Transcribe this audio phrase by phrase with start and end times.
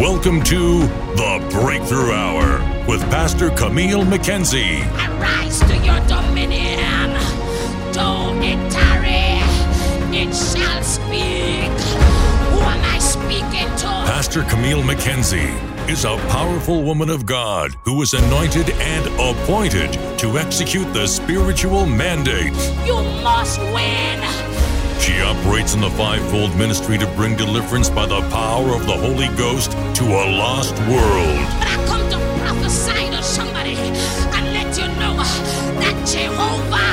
[0.00, 0.78] Welcome to
[1.14, 4.80] the Breakthrough Hour with Pastor Camille McKenzie.
[4.94, 7.10] Arise to your dominion.
[7.92, 9.36] Do it tarry.
[10.16, 11.70] It shall speak.
[12.48, 13.88] Who am I speaking to?
[14.08, 15.52] Pastor Camille McKenzie
[15.86, 21.84] is a powerful woman of God who was anointed and appointed to execute the spiritual
[21.84, 22.54] mandate.
[22.86, 24.49] You must win.
[25.00, 29.28] She operates in the fivefold ministry to bring deliverance by the power of the Holy
[29.36, 31.40] Ghost to a lost world.
[31.58, 35.16] But I come to prophesy to somebody and let you know
[35.80, 36.92] that Jehovah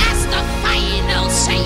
[0.00, 1.62] has the final say.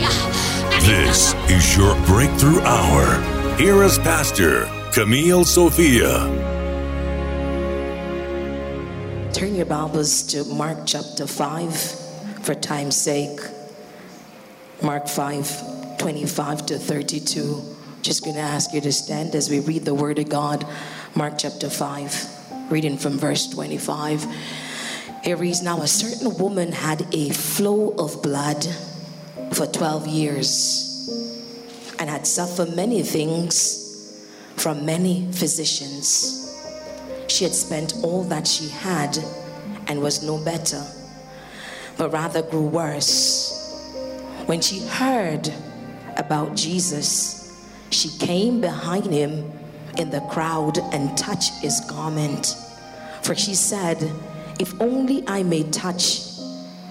[0.86, 3.56] This is your breakthrough hour.
[3.56, 6.18] Here is Pastor Camille Sophia.
[9.32, 13.38] Turn your Bibles to Mark chapter 5 for time's sake.
[14.82, 17.62] Mark 5 25 to 32.
[18.02, 20.66] Just going to ask you to stand as we read the Word of God.
[21.14, 24.26] Mark chapter 5, reading from verse 25.
[25.24, 28.64] Here reads Now a certain woman had a flow of blood
[29.52, 30.86] for 12 years
[31.98, 34.22] and had suffered many things
[34.56, 36.54] from many physicians.
[37.28, 39.18] She had spent all that she had
[39.88, 40.84] and was no better,
[41.98, 43.52] but rather grew worse.
[44.46, 45.52] When she heard
[46.16, 49.52] about Jesus, she came behind him
[49.98, 52.56] in the crowd and touched his garment.
[53.22, 54.12] For she said,
[54.58, 56.22] If only I may touch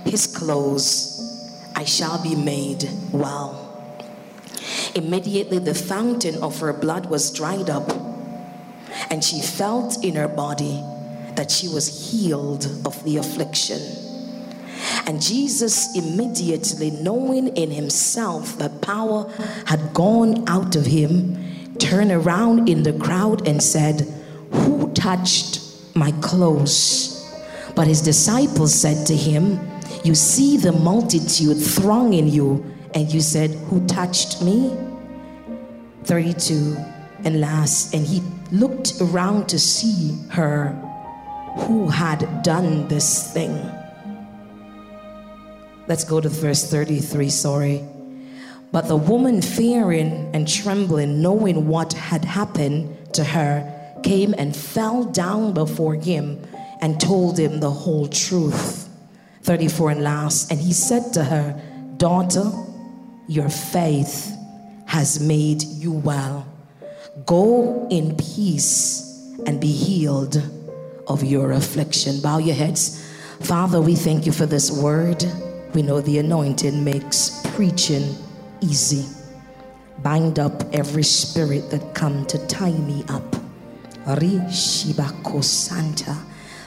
[0.06, 3.62] his clothes, I shall be made well.
[4.96, 7.92] Immediately, the fountain of her blood was dried up
[9.10, 10.84] and she felt in her body
[11.36, 14.05] that she was healed of the affliction.
[15.08, 19.32] And Jesus, immediately knowing in himself that power
[19.66, 21.38] had gone out of him,
[21.78, 24.02] turned around in the crowd and said,
[24.52, 25.62] Who touched
[25.96, 27.12] my clothes?
[27.76, 29.60] But his disciples said to him,
[30.04, 34.76] You see the multitude thronging you, and you said, Who touched me?
[36.06, 36.78] 32
[37.24, 40.70] and last and he looked around to see her
[41.58, 43.72] who had done this thing
[45.88, 47.84] let's go to verse 33 sorry
[48.72, 53.72] but the woman fearing and trembling knowing what had happened to her
[54.04, 56.42] came and fell down before him
[56.82, 58.90] and told him the whole truth
[59.44, 61.60] 34 and last and he said to her
[61.98, 62.52] daughter
[63.28, 64.36] your faith
[64.86, 66.46] has made you well
[67.26, 70.36] Go in peace and be healed
[71.08, 72.20] of your affliction.
[72.20, 73.02] Bow your heads.
[73.42, 75.24] Father, we thank you for this word.
[75.76, 78.16] We know the anointing makes preaching
[78.62, 79.06] easy.
[80.02, 83.36] Bind up every spirit that come to tie me up.
[84.08, 86.16] Ri Shibako Santa.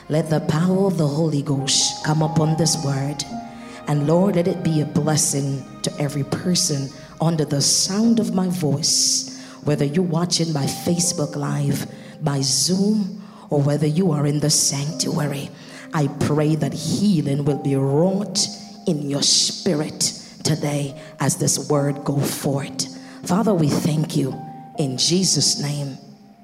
[0.09, 3.23] Let the power of the Holy Ghost come upon this word.
[3.87, 8.47] And Lord, let it be a blessing to every person under the sound of my
[8.47, 11.87] voice whether you're watching by Facebook Live,
[12.21, 15.49] by Zoom, or whether you are in the sanctuary,
[15.93, 18.47] I pray that healing will be wrought
[18.89, 19.99] in your spirit
[20.43, 22.97] today as this word go forth.
[23.25, 24.33] Father, we thank you
[24.79, 25.97] in Jesus' name.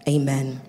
[0.07, 0.61] Amen.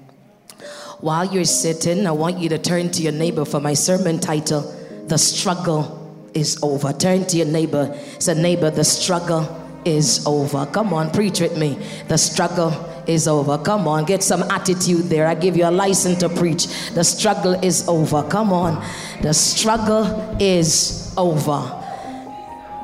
[1.01, 4.63] While you're sitting, I want you to turn to your neighbor for my sermon title,
[5.09, 6.93] The Struggle is Over.
[6.95, 7.99] Turn to your neighbor.
[8.19, 9.45] Say, neighbor, the struggle
[9.85, 10.67] is over.
[10.67, 11.79] Come on, preach with me.
[12.09, 12.71] The struggle
[13.07, 13.59] is over.
[13.59, 15.27] Come on, get some attitude there.
[15.27, 16.67] I give you a license to preach.
[16.95, 18.23] The struggle is over.
[18.25, 18.85] Come on.
[19.23, 21.83] The struggle is over.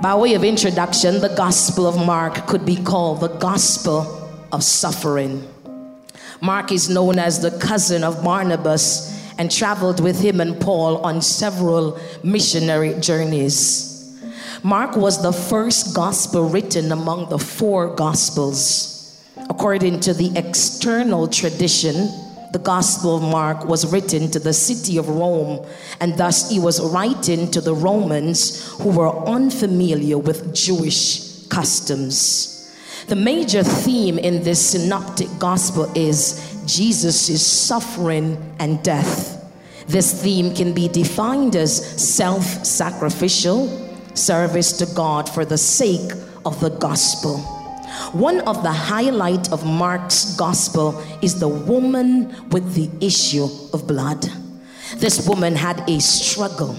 [0.03, 5.47] By way of introduction, the Gospel of Mark could be called the Gospel of Suffering.
[6.41, 11.23] Mark is known as the cousin of Barnabas and traveled with him and Paul on
[11.23, 13.93] several missionary journeys.
[14.65, 18.92] Mark was the first gospel written among the four gospels.
[19.51, 22.09] According to the external tradition,
[22.53, 25.67] the Gospel of Mark was written to the city of Rome,
[26.01, 32.53] and thus he was writing to the Romans who were unfamiliar with Jewish customs.
[33.09, 39.39] The major theme in this synoptic gospel is Jesus' suffering and death.
[39.87, 43.69] This theme can be defined as self sacrificial,
[44.15, 46.13] service to God for the sake
[46.45, 47.62] of the gospel.
[48.13, 54.27] One of the highlight of Mark's gospel is the woman with the issue of blood.
[54.97, 56.77] This woman had a struggle.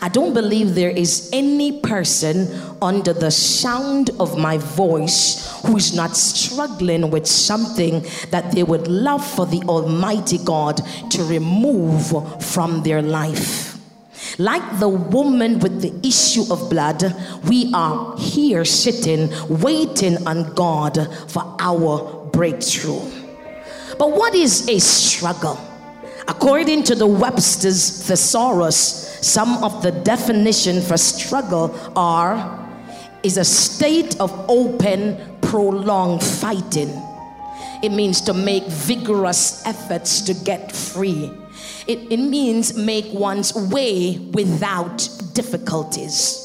[0.00, 2.48] I don't believe there is any person
[2.80, 8.88] under the sound of my voice who is not struggling with something that they would
[8.88, 10.80] love for the Almighty God
[11.10, 13.71] to remove from their life.
[14.38, 17.02] Like the woman with the issue of blood,
[17.48, 23.00] we are here sitting, waiting on God for our breakthrough.
[23.98, 25.58] But what is a struggle?
[26.28, 32.58] According to the Webster's thesaurus, some of the definition for struggle are
[33.22, 36.90] is a state of open, prolonged fighting.
[37.82, 41.30] It means to make vigorous efforts to get free.
[41.86, 46.38] It, it means make one's way without difficulties.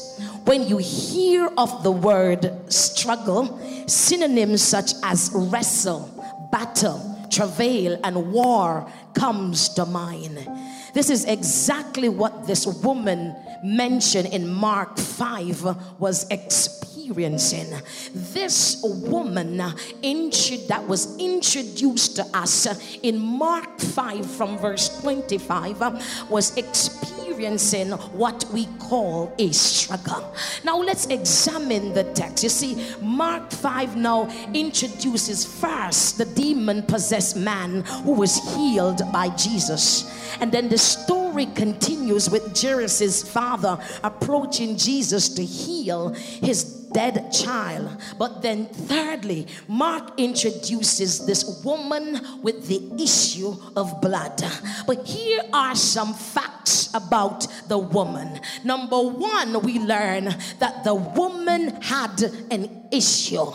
[0.44, 6.08] When you hear of the word struggle, synonyms such as wrestle,
[6.50, 10.46] battle, travail, and war comes to mind.
[10.94, 17.72] This is exactly what this woman mentioned in Mark 5 was experiencing.
[18.14, 19.72] This woman uh,
[20.68, 22.66] that was introduced to us
[23.02, 27.27] in Mark 5 from verse 25 uh, was experiencing
[28.12, 30.34] what we call a struggle.
[30.64, 32.42] Now let's examine the text.
[32.42, 39.28] You see, Mark 5 now introduces first the demon possessed man who was healed by
[39.30, 40.14] Jesus.
[40.40, 47.96] And then the story continues with Jairus' father approaching Jesus to heal his dead child.
[48.18, 54.42] But then, thirdly, Mark introduces this woman with the issue of blood.
[54.86, 56.57] But here are some facts
[56.94, 58.40] about the woman.
[58.64, 60.24] Number one, we learn
[60.58, 63.46] that the woman had an issue.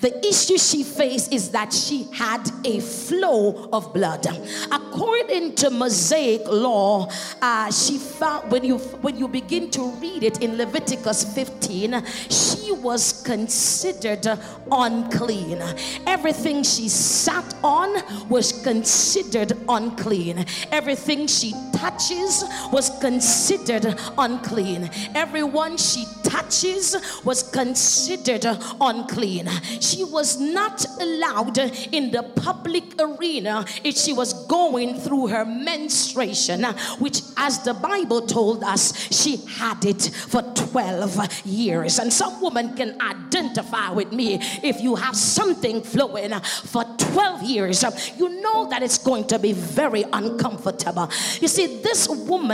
[0.00, 4.26] The issue she faced is that she had a flow of blood.
[4.70, 7.08] According to Mosaic law,
[7.40, 12.72] uh, she found when you when you begin to read it in Leviticus 15, she
[12.72, 14.26] was considered
[14.70, 15.62] unclean.
[16.06, 20.44] Everything she sat on was considered unclean.
[20.70, 24.90] Everything she touches was considered unclean.
[25.14, 28.46] Everyone she touches was considered
[28.80, 29.48] unclean.
[29.80, 36.64] She was not allowed in the public arena if she was going through her menstruation,
[36.98, 41.98] which, as the Bible told us, she had it for 12 years.
[41.98, 47.84] And some woman can identify with me if you have something flowing for 12 years,
[48.18, 51.10] you know that it's going to be very uncomfortable.
[51.40, 52.51] You see, this woman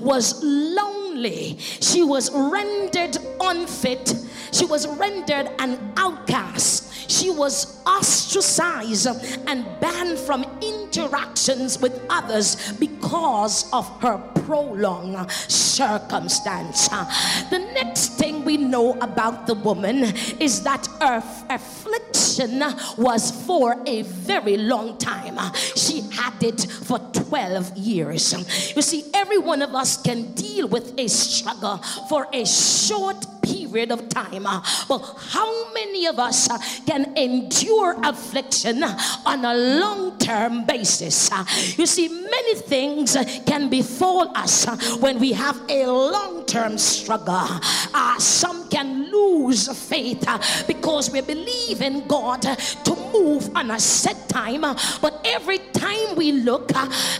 [0.00, 4.14] was lonely, she was rendered unfit
[4.52, 6.89] she was rendered an outcast.
[7.10, 9.08] She was ostracized
[9.48, 16.88] and banned from interactions with others because of her prolonged circumstance.
[16.88, 20.04] The next thing we know about the woman
[20.38, 22.62] is that her affliction
[22.96, 25.38] was for a very long time.
[25.74, 28.74] She had it for 12 years.
[28.76, 31.78] You see, every one of us can deal with a struggle
[32.08, 33.26] for a short
[33.70, 34.44] period of time.
[34.88, 34.98] But
[35.30, 36.48] how many of us
[36.84, 41.30] can endure affliction on a long term basis?
[41.78, 44.66] You see, many things can befall us
[45.00, 47.60] when we have a long term struggle.
[47.94, 50.26] Uh, some can lose faith
[50.66, 54.60] because we believe in God to move on a set time.
[54.60, 56.70] But every time we look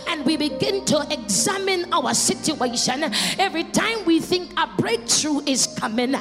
[0.07, 3.03] and we begin to examine our situation,
[3.37, 6.15] every time we think a breakthrough is coming,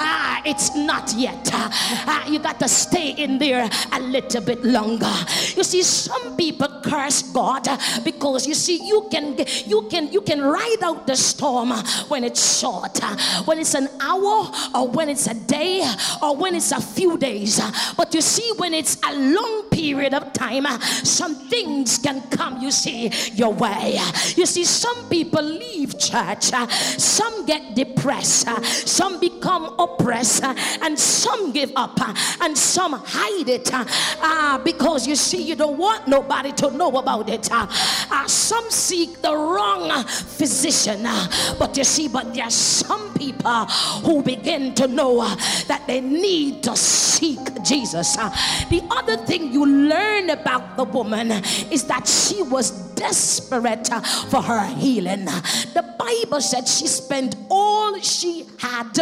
[0.00, 1.50] ah, it's not yet.
[1.52, 5.12] Ah, you got to stay in there a little bit longer.
[5.56, 7.66] You see, some people curse God
[8.04, 11.70] because you see, you can you can you can ride out the storm
[12.08, 12.98] when it's short,
[13.46, 15.82] when it's an hour, or when it's a day,
[16.22, 17.60] or when it's a few days.
[17.96, 20.66] But you see, when it's a long period of time,
[21.04, 22.60] some things can come.
[22.60, 23.98] You see your way.
[24.36, 26.44] You see, some people leave church,
[26.98, 28.48] some get depressed,
[28.88, 33.84] some become oppressed, uh, and some give up, uh, and some hide it uh,
[34.20, 37.48] uh, because you see, you don't want nobody to know about it.
[37.50, 37.66] Uh,
[38.26, 41.02] some seek the wrong physician,
[41.58, 43.64] but you see, but there's some people
[44.04, 45.24] who begin to know
[45.66, 48.16] that they need to seek Jesus.
[48.16, 51.30] The other thing you learn about the woman
[51.70, 53.88] is that she was desperate
[54.28, 55.24] for her healing.
[55.24, 58.98] The Bible said she spent all she had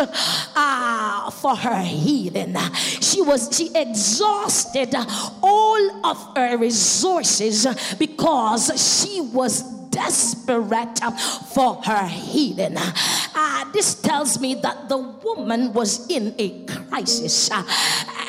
[0.54, 2.56] uh, for her healing.
[3.00, 4.94] She was she exhausted
[5.42, 7.66] all of her resources
[7.98, 10.98] because she was desperate
[11.54, 12.76] for her healing.
[12.76, 17.62] Uh, this tells me that the woman was in a crisis uh,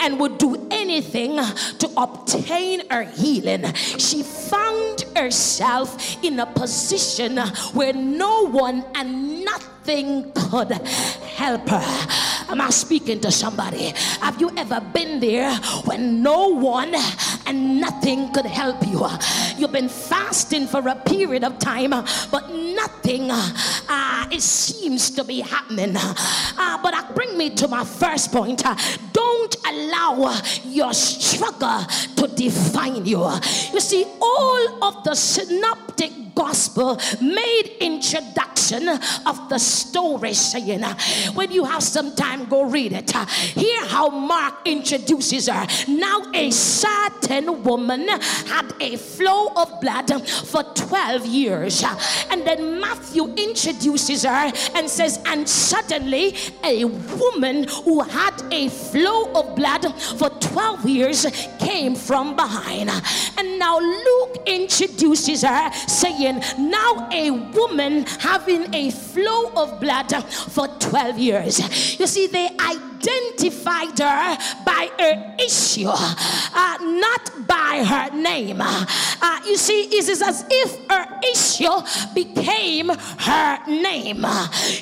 [0.02, 1.38] and would do anything
[1.80, 3.74] to obtain her healing.
[3.74, 7.38] She found herself in a position
[7.74, 12.43] where no one and nothing could help her.
[12.54, 13.94] Am I speaking to somebody?
[14.22, 15.56] Have you ever been there
[15.86, 16.94] when no one
[17.48, 19.04] and nothing could help you?
[19.58, 25.42] You've been fasting for a period of time, but nothing uh, it seems to be
[25.42, 25.96] happening.
[25.98, 28.62] Uh, but that bring me to my first point.
[29.14, 31.84] Don't allow your struggle
[32.18, 33.28] to define you.
[33.74, 38.88] You see, all of the synoptic gospel made introduction
[39.26, 40.84] of the story saying
[41.34, 43.12] when you have some time go read it.
[43.12, 45.68] Hear how mark introduces her.
[45.88, 51.84] Now a certain woman had a flow of blood for 12 years.
[52.30, 59.32] And then matthew introduces her and says and suddenly a woman who had a flow
[59.34, 59.84] of blood
[60.18, 61.26] for 12 years
[61.60, 62.90] came from behind.
[63.38, 70.68] And now luke introduces her saying now a woman having a flow of blood for
[70.68, 72.00] 12 years.
[72.00, 78.62] You see, they identified her by her issue, uh, not by her name.
[78.62, 84.26] Uh, you see, it is as if her issue became her name.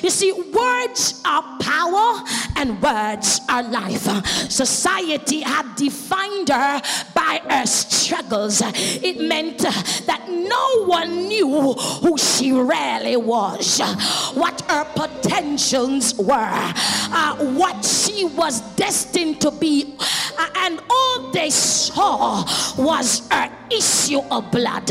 [0.02, 2.22] You see, words are power
[2.56, 4.04] and words are life.
[4.50, 6.80] Society had defined her
[7.14, 8.62] by her struggles.
[8.64, 11.72] It meant that no one knew
[12.02, 13.80] who she really was,
[14.34, 16.72] what her potentials were,
[17.20, 19.94] uh, what she was destined to be,
[20.38, 22.44] uh, and all they saw
[22.76, 24.88] was her issue of blood.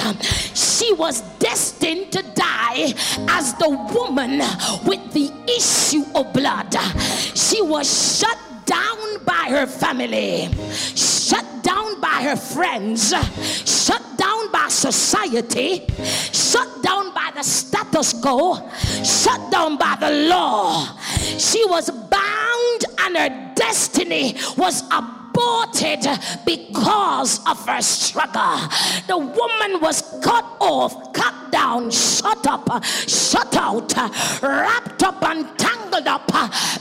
[0.56, 2.94] She was destined to die
[3.30, 4.40] as the woman
[4.86, 6.74] with the issue of blood.
[7.36, 7.88] She was
[8.20, 10.50] shut down by her family,
[10.96, 13.14] shut down by her friends,
[14.22, 15.84] down by society,
[16.32, 18.70] shut down by the status quo,
[19.04, 20.96] shut down by the law.
[21.40, 26.06] She was bound, and her destiny was aborted
[26.46, 28.60] because of her struggle.
[29.08, 33.92] The woman was cut off, cut down, shut up, shut out,
[34.44, 36.32] wrapped up, and tangled up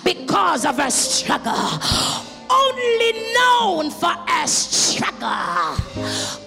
[0.05, 5.77] because of her struggle only known for a struggle,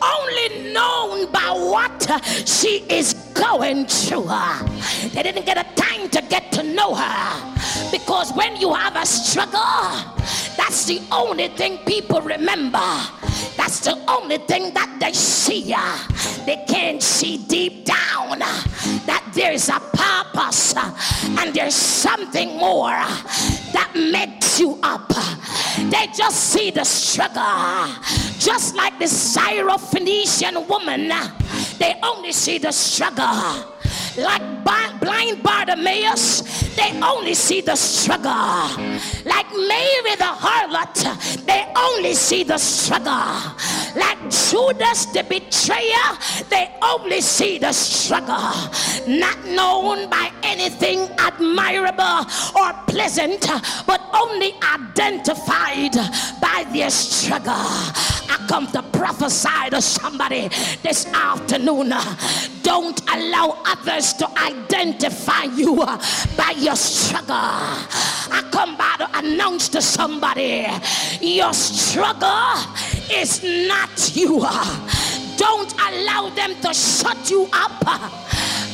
[0.02, 4.30] only known by what she is going through.
[5.14, 7.56] They didn't get a time to get to know her
[7.92, 9.60] because when you have a struggle,
[10.58, 12.86] that's the only thing people remember.
[13.56, 15.74] That's the only thing that they see.
[16.46, 22.92] They can't see deep down that there's a purpose and there's something more
[23.74, 25.10] that makes you up.
[25.90, 27.94] They just see the struggle.
[28.40, 31.12] Just like the Syrophoenician woman,
[31.78, 33.74] they only see the struggle
[34.18, 34.64] like
[35.00, 38.32] blind Bartimaeus, they only see the struggle.
[39.26, 43.56] Like Mary the harlot, they only see the struggle.
[43.96, 46.18] Like Judas the betrayer,
[46.50, 48.54] they only see the struggle.
[49.08, 53.48] Not known by anything admirable or pleasant,
[53.86, 55.94] but only identified
[56.42, 58.23] by their struggle.
[58.34, 60.50] I come to prophesy to somebody
[60.82, 61.94] this afternoon.
[62.64, 65.76] Don't allow others to identify you
[66.36, 67.36] by your struggle.
[67.36, 70.66] I come by to announce to somebody
[71.22, 72.58] your struggle
[73.12, 74.40] is not you.
[75.38, 78.23] Don't allow them to shut you up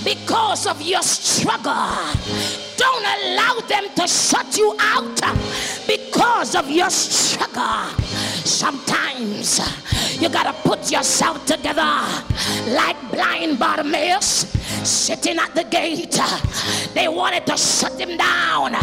[0.04, 1.74] because of your struggle.
[2.78, 5.22] Don't allow them to shut you out
[5.88, 7.90] because of your struggle.
[8.46, 9.60] Sometimes
[10.22, 11.82] you gotta put yourself together
[12.68, 14.48] like blind Bartimaeus
[14.84, 16.18] sitting at the gate.
[16.94, 18.76] They wanted to shut him down,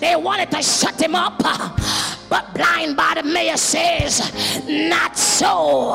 [0.00, 1.40] they wanted to shut him up.
[2.32, 4.32] But blind Bartimaeus says,
[4.66, 5.90] Not so.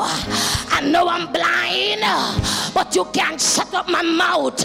[0.70, 2.02] I know I'm blind,
[2.72, 4.62] but you can't shut up my mouth.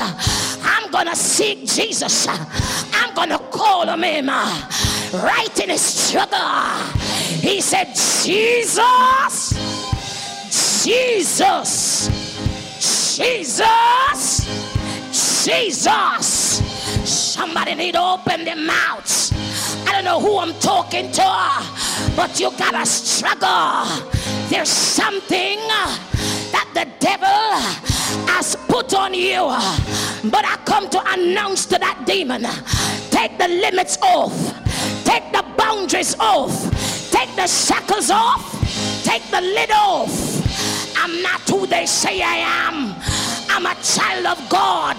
[0.64, 2.28] I'm gonna seek Jesus.
[2.30, 6.38] I'm gonna call on him right in his struggle.
[7.42, 7.88] He said,
[8.22, 9.50] Jesus,
[10.84, 12.08] Jesus,
[13.18, 14.46] Jesus,
[15.44, 16.62] Jesus.
[17.04, 19.34] Somebody need to open their mouths.
[19.88, 23.86] I don't know who I'm talking to, but you gotta struggle.
[24.50, 25.60] There's something
[26.52, 27.28] that the devil
[28.28, 29.42] has put on you
[30.30, 32.46] But I come to announce to that demon
[33.10, 34.34] take the limits off,
[35.06, 36.52] take the boundaries off,
[37.12, 38.44] take the shackles off,
[39.04, 40.12] take the lid off.
[40.98, 42.38] I'm not who they say I
[42.68, 42.96] am.
[43.50, 44.98] I'm a child of God.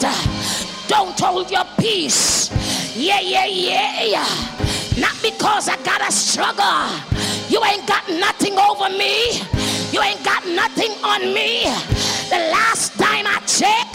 [0.89, 2.51] Don't hold your peace.
[2.97, 4.64] Yeah, yeah, yeah.
[4.97, 6.89] Not because I got a struggle.
[7.49, 9.41] You ain't got nothing over me.
[9.93, 11.65] You ain't got nothing on me.
[12.31, 13.89] The last time I check,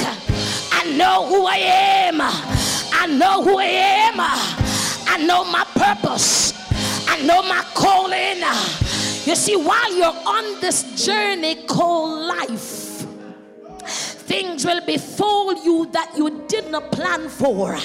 [0.71, 2.17] I know who I am.
[2.21, 4.15] I know who I am.
[4.19, 6.53] I know my purpose.
[7.07, 8.39] I know my calling.
[9.25, 12.89] You see, while you're on this journey called life,
[14.29, 17.75] Things will befall you that you did not plan for,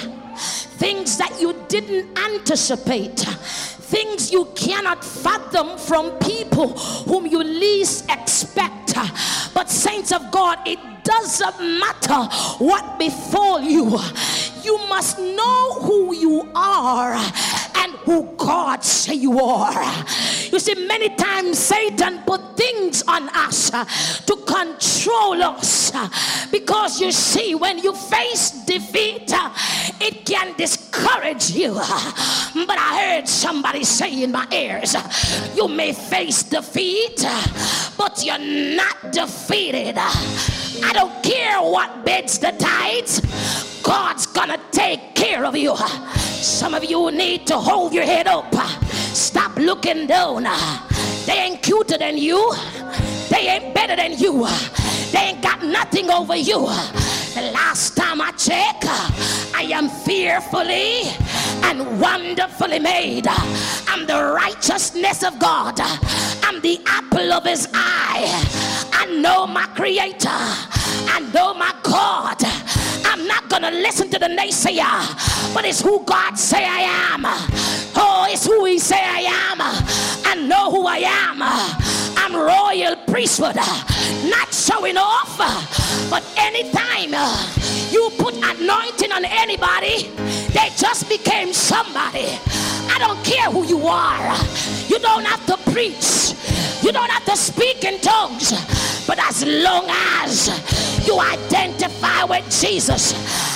[0.77, 3.25] things that you didn't anticipate
[3.85, 6.69] things you cannot fathom from people
[7.07, 8.95] whom you least expect.
[9.53, 12.21] But, saints of God, it doesn't matter
[12.63, 13.99] what befall you,
[14.63, 17.15] you must know who you are
[17.85, 20.05] and who God say you are.
[20.51, 23.85] You see, many times Satan put things on us uh,
[24.25, 26.09] to control us uh,
[26.51, 29.49] because you see, when you face defeat, uh,
[30.01, 31.73] it can discourage you.
[32.67, 34.95] But I heard somebody say in my ears,
[35.55, 37.23] you may face defeat,
[37.97, 38.39] but you're
[38.75, 39.97] not defeated.
[40.83, 43.21] I don't care what beds the tides.
[43.81, 45.75] God's gonna take care of you.
[45.77, 48.53] Some of you need to hold your head up.
[49.13, 50.43] Stop looking down.
[51.25, 52.53] They ain't cuter than you.
[53.29, 54.47] They ain't better than you.
[55.11, 56.67] They ain't got nothing over you.
[57.35, 58.75] The last time I check,
[59.55, 61.03] I am fearfully
[61.63, 63.27] and wonderfully made.
[63.87, 65.79] I'm the righteousness of God.
[66.43, 68.64] I'm the apple of his eye.
[69.15, 70.27] I know my creator.
[70.27, 72.35] I know my God.
[73.05, 76.81] I'm not gonna listen to the naysayer, but it's who God say I
[77.13, 77.21] am.
[77.95, 79.61] Oh, it's who He say I am.
[80.25, 81.41] I know who I am.
[82.17, 85.37] I'm royal priesthood, not showing off,
[86.09, 87.15] but anytime
[87.93, 90.11] you put anointing on anybody,
[90.51, 92.37] they just became somebody.
[92.91, 94.35] I don't care who you are.
[94.89, 96.35] You don't have to preach.
[96.85, 98.51] You don't have to speak in tongues.
[99.07, 103.15] But as long as you identify with Jesus,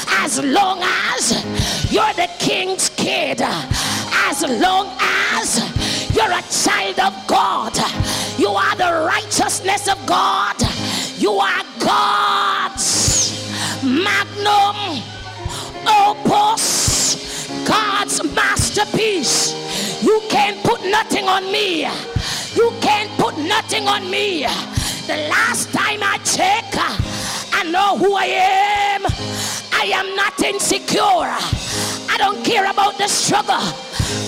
[0.10, 5.62] as long as you're the king's kid, as long as
[6.16, 7.78] you're a child of God,
[8.40, 10.56] you are the righteousness of God,
[11.20, 13.46] you are God's
[13.84, 15.04] magnum
[15.86, 19.54] opus, God's masterpiece.
[20.02, 21.88] You can't put nothing on me.
[22.60, 24.42] You can't put nothing on me.
[25.08, 26.66] The last time I check,
[27.54, 28.26] I know who I
[28.96, 29.06] am.
[29.72, 31.32] I am not insecure.
[32.14, 33.64] I don't care about the struggle.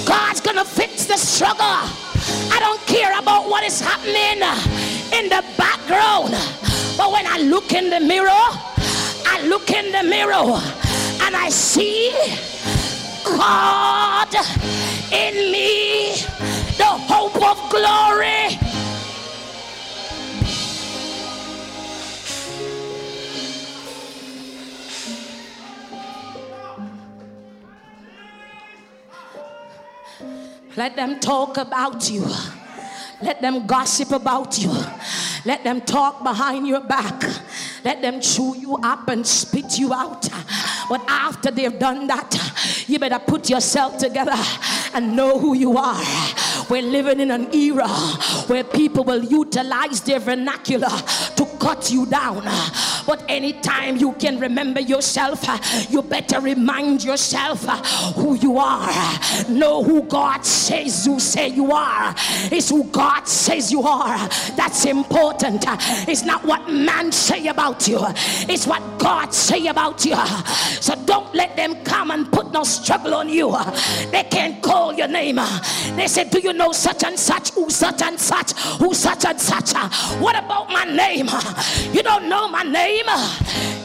[0.05, 1.75] God's gonna fix the struggle.
[2.55, 4.39] I don't care about what is happening
[5.11, 6.31] in the background.
[6.95, 8.45] But when I look in the mirror,
[9.33, 10.55] I look in the mirror
[11.23, 12.13] and I see
[13.25, 14.33] God
[15.11, 16.13] in me,
[16.81, 18.57] the hope of glory.
[30.75, 32.25] Let them talk about you.
[33.21, 34.71] Let them gossip about you.
[35.45, 37.21] Let them talk behind your back.
[37.83, 40.27] Let them chew you up and spit you out.
[40.89, 44.33] But after they've done that, you better put yourself together
[44.93, 46.01] and know who you are.
[46.69, 47.87] We're living in an era
[48.47, 52.43] where people will utilize their vernacular to cut you down.
[53.05, 55.57] But anytime you can remember yourself, uh,
[55.89, 57.77] you better remind yourself uh,
[58.13, 58.91] who you are.
[59.49, 62.13] Know who God says you say you are.
[62.51, 64.17] It's who God says you are.
[64.55, 65.65] That's important.
[66.07, 67.99] It's not what man say about you.
[68.49, 70.15] It's what God say about you.
[70.81, 73.55] So don't let them come and put no struggle on you.
[74.11, 75.39] They can't call your name.
[75.95, 77.51] They say, Do you know such and such?
[77.51, 78.53] Who such and such?
[78.79, 79.73] Who such and such?
[80.19, 81.29] What about my name?
[81.93, 83.00] You don't know my name.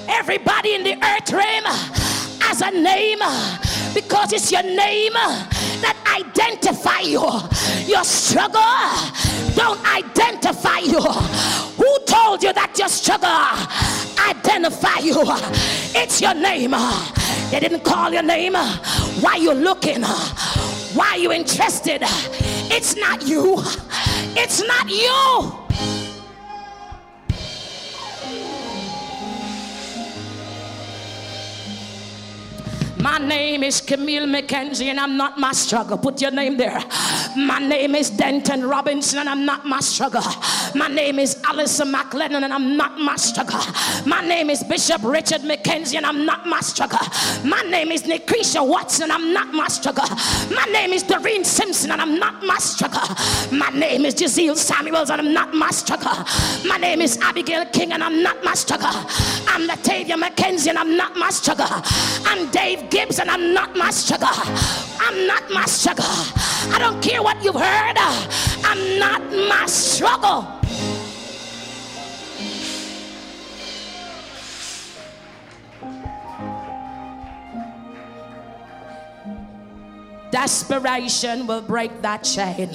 [0.09, 1.65] Everybody in the earth realm
[2.41, 3.19] has a name
[3.95, 7.23] because it's your name that identify you.
[7.87, 8.61] Your struggle
[9.55, 11.01] don't identify you.
[11.01, 13.29] Who told you that your struggle
[14.29, 15.23] identify you?
[15.95, 16.73] It's your name.
[17.51, 18.55] They didn't call your name.
[18.55, 20.03] Why you looking?
[20.95, 22.03] Why you interested?
[22.03, 23.63] It's not you.
[24.37, 25.66] It's not you.
[33.07, 35.97] My name is Camille McKenzie, and I'm not my struggle.
[35.97, 36.81] Put your name there.
[37.37, 40.25] My name is Denton Robinson, and I'm not my struggle.
[40.75, 43.61] My name is Alison McLennan, and I'm not my struggle.
[44.07, 46.99] My name is Bishop Richard McKenzie, and I'm not my struggle.
[47.45, 50.09] My name is Nikrisha Watson, and I'm not my struggle.
[50.53, 53.07] My name is Doreen Simpson, and I'm not my struggle.
[53.57, 56.25] My name is Giselle Samuels, and I'm not my struggle.
[56.67, 58.89] My name is Abigail King, and I'm not my struggle.
[59.47, 61.69] I'm Latavia McKenzie, and I'm not my struggle.
[62.27, 64.31] I'm Dave Gibbs, and I'm not my struggle.
[64.33, 66.07] I'm not my struggle.
[66.73, 67.95] I don't care what you've heard.
[68.65, 70.49] I'm not my struggle.
[80.31, 82.71] Desperation will break that chain.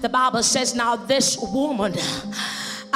[0.00, 1.94] The Bible says, Now this woman,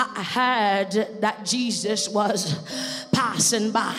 [0.01, 2.55] I heard that Jesus was
[3.11, 3.97] passing by.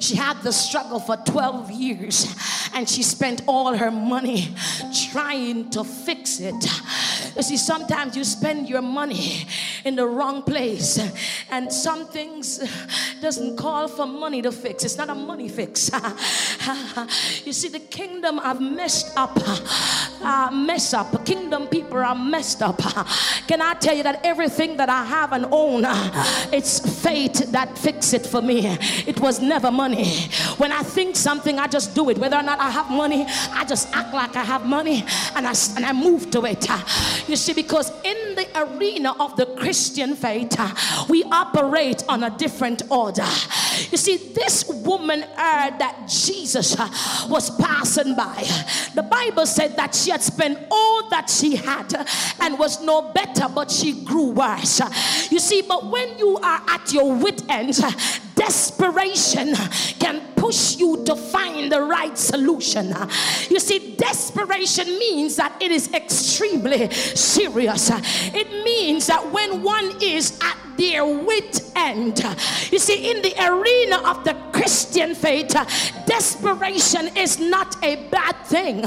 [0.00, 2.26] She had the struggle for 12 years
[2.74, 4.52] and she spent all her money
[5.12, 6.54] trying to fix it.
[7.36, 9.46] You see, sometimes you spend your money
[9.84, 10.98] in the wrong place
[11.52, 12.58] and some things
[13.20, 14.82] doesn't call for money to fix.
[14.82, 15.88] It's not a money fix.
[17.44, 19.38] you see, the kingdom I've messed up.
[20.22, 21.26] Uh, mess up.
[21.26, 22.78] Kingdom people are messed up.
[23.48, 27.76] Can I tell you that everything that I have and own, uh, it's fate that
[27.76, 28.66] fix it for me.
[29.06, 30.08] It was never money.
[30.58, 32.18] When I think something, I just do it.
[32.18, 35.04] Whether or not I have money, I just act like I have money
[35.34, 36.66] and I, and I move to it.
[37.28, 40.74] You see, because in the arena of the Christian faith, uh,
[41.08, 43.26] we operate on a different order.
[43.90, 46.88] You see, this woman heard that Jesus uh,
[47.28, 48.44] was passing by.
[48.94, 51.92] The Bible said that she had spent all that she had
[52.40, 54.80] and was no better, but she grew worse.
[55.30, 57.80] You see, but when you are at your wit end,
[58.34, 59.54] desperation
[59.98, 62.94] can push you to find the right solution.
[63.48, 67.90] You see, desperation means that it is extremely serious.
[68.34, 72.18] It means that when one is at their wit end,
[72.72, 75.54] you see, in the arena of the Christian faith,
[76.06, 78.84] desperation is not a bad thing.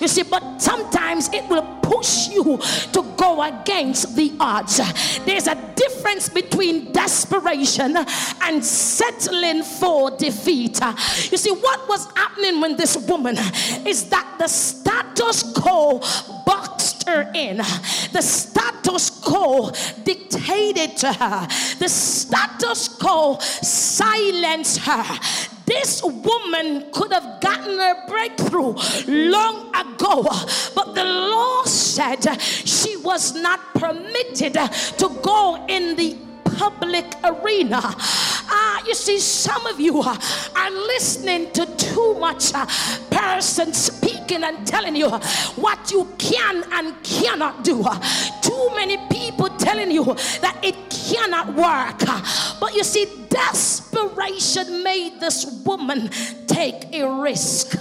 [0.00, 2.58] You see, but sometimes it will push you
[2.92, 4.80] to go against the odds.
[5.24, 7.96] There's a difference between desperation
[8.42, 10.80] and settling for defeat.
[11.30, 13.36] You see, what was happening when this woman
[13.84, 16.00] is that the status quo
[17.12, 17.58] her in,
[18.12, 19.70] the status quo
[20.04, 21.46] dictated to her,
[21.78, 25.04] the status quo silenced her.
[25.66, 28.74] This woman could have gotten her breakthrough
[29.06, 30.22] long ago,
[30.74, 36.16] but the law said she was not permitted to go in the
[36.56, 37.80] public arena.
[37.84, 40.16] Uh, you see, some of you uh,
[40.56, 42.66] are listening to too much uh,
[43.10, 45.08] person speaking and telling you
[45.56, 47.84] what you can and cannot do.
[48.42, 50.04] Too many people telling you
[50.40, 52.00] that it cannot work.
[52.60, 56.10] But you see, desperation made this woman
[56.46, 57.76] take a risk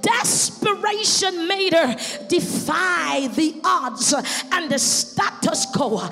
[0.00, 1.96] Desperation made her
[2.28, 4.14] defy the odds
[4.52, 6.08] and the status quo.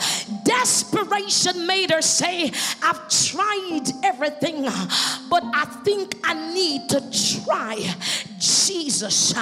[0.47, 4.63] Desperation made her say, I've tried everything,
[5.29, 7.01] but I think I need to
[7.43, 7.95] try
[8.39, 9.35] Jesus.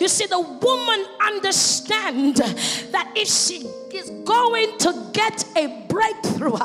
[0.00, 6.56] You see, the woman understand that if she is going to get a breakthrough,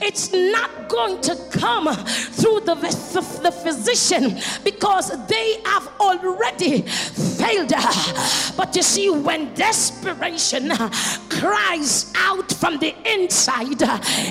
[0.00, 7.70] it's not going to come through the, the, the physician because they have already failed
[7.72, 8.52] her.
[8.56, 10.70] But you see, when desperation
[11.28, 12.94] cries out from the
[13.28, 13.82] inside,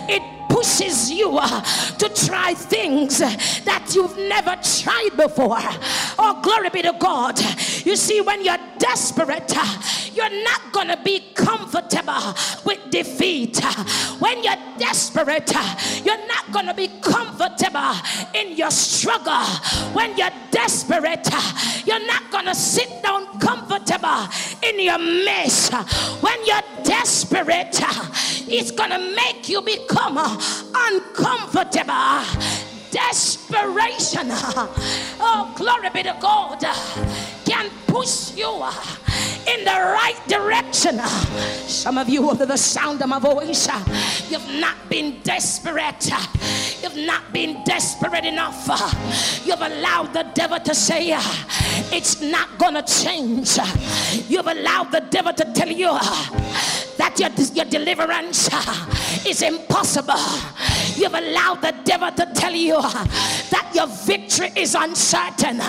[0.10, 1.62] it pushes you uh,
[2.02, 5.60] to try things that you've never tried before.
[6.18, 7.40] Oh, glory be to God.
[7.86, 9.82] You see, when you're desperate, uh,
[10.14, 12.34] you're not going to be comfortable
[12.66, 13.64] with defeat.
[14.18, 17.94] When you're desperate, uh, you're not going to be comfortable
[18.34, 19.46] in your struggle.
[19.94, 21.30] When you're desperate,
[21.86, 24.28] you're not going to sit down comfortable
[24.64, 25.72] in your mess.
[26.22, 27.80] When you're desperate,
[28.48, 30.38] it's going to make you become uh,
[30.74, 32.24] uncomfortable
[32.92, 34.32] desperation.
[35.20, 36.60] Oh, glory be to God.
[37.44, 38.72] Can push you uh,
[39.48, 41.00] in the right direction.
[41.68, 43.84] Some of you, under the sound of my voice, uh,
[44.30, 46.12] you've not been desperate.
[46.84, 48.68] You've not been desperate enough.
[49.44, 51.18] You've allowed the devil to say
[51.92, 53.58] it's not gonna change.
[54.30, 55.98] You've allowed the devil to tell you
[56.98, 60.16] that your, your deliverance uh, is impossible.
[60.96, 63.04] You've allowed the devil to tell you uh,
[63.50, 65.62] that your victory is uncertain.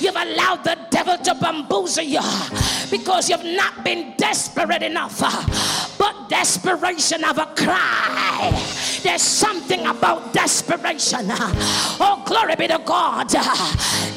[0.00, 5.20] You've allowed the devil to bamboozle you uh, because you've not been desperate enough.
[5.98, 8.50] But desperation of a cry.
[9.02, 11.26] There's something about desperation.
[11.30, 13.28] Oh, glory be to God.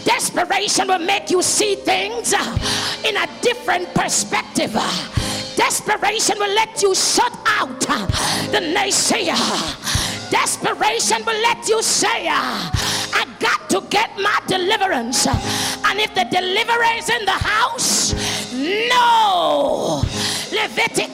[0.06, 2.34] Desperation will make you see things
[3.04, 4.76] in a different perspective.
[5.56, 8.06] Desperation will let you shut out uh,
[8.52, 9.36] the naysayer.
[10.30, 12.70] Desperation will let you say, uh,
[13.14, 15.28] I got to get my deliverance.
[15.28, 18.14] And if the deliverer is in the house,
[18.90, 20.04] no
[20.52, 21.05] Levitical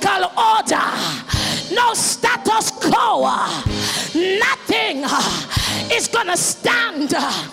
[6.31, 7.43] gonna stand uh,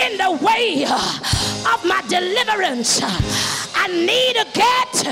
[0.00, 3.02] in the way uh, of my deliverance.
[3.74, 5.04] I need to get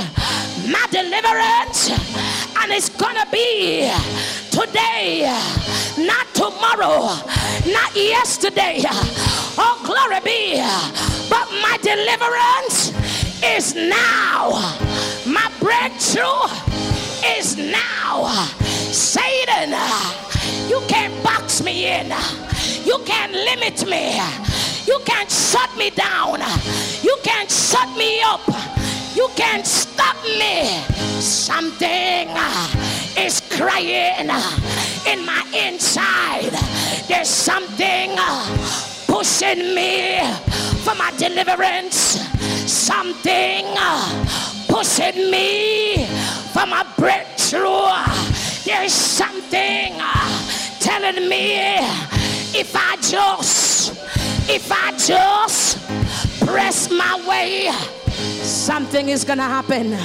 [0.72, 1.90] my deliverance,
[2.56, 3.92] and it's gonna be
[4.50, 5.28] today,
[5.98, 7.12] not tomorrow,
[7.70, 8.80] not yesterday.
[8.88, 10.56] Oh, glory be.
[11.28, 12.94] But my deliverance
[13.44, 14.78] is now.
[15.26, 16.48] My breakthrough
[17.36, 18.28] is now.
[18.90, 19.74] Satan,
[20.70, 22.14] you can't box me in.
[22.84, 24.20] You can't limit me.
[24.86, 26.40] You can't shut me down.
[27.02, 28.40] You can't shut me up.
[29.14, 30.68] You can't stop me.
[31.20, 32.68] Something uh,
[33.18, 36.52] is crying uh, in my inside.
[37.08, 40.18] There's something uh, pushing me
[40.84, 42.18] for my deliverance.
[42.66, 43.66] Something
[44.68, 46.06] pushing me
[46.52, 47.90] for my breakthrough.
[48.64, 49.94] There's something
[50.80, 52.19] telling me
[52.54, 53.92] if I just,
[54.48, 55.78] if I just
[56.46, 57.70] press my way,
[58.42, 59.96] something is gonna happen.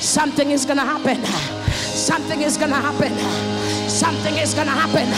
[0.00, 1.24] Something is gonna happen.
[1.72, 3.12] Something is gonna happen.
[3.88, 5.08] Something is gonna happen.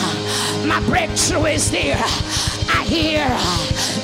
[0.69, 1.97] My breakthrough is there.
[2.71, 3.27] I hear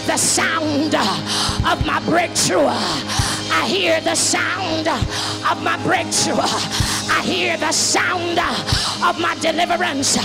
[0.07, 2.67] the sound of my breakthrough.
[2.67, 6.94] I hear the sound of my breakthrough.
[7.11, 10.17] I hear the sound of my deliverance.